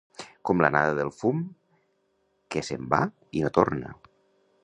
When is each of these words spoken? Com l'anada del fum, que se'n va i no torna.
Com 0.49 0.61
l'anada 0.63 0.95
del 0.99 1.11
fum, 1.17 1.43
que 2.55 2.65
se'n 2.71 2.89
va 2.97 3.01
i 3.41 3.45
no 3.47 3.55
torna. 3.61 3.93